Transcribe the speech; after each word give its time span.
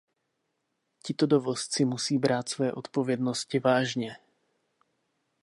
Tito 1.03 1.25
dovozci 1.27 1.85
musí 1.85 2.17
brát 2.17 2.49
své 2.49 2.71
odpovědnosti 2.73 3.59
vážně. 3.59 4.17